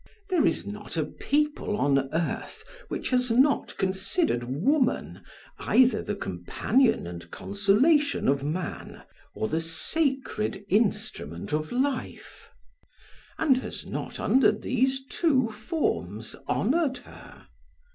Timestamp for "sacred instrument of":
9.61-11.71